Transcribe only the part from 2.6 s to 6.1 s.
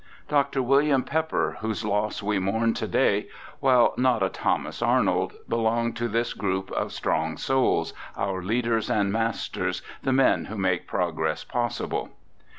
to day, while not a Thomas Arnold, belonged to